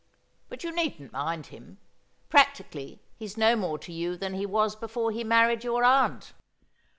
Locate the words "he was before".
4.33-5.11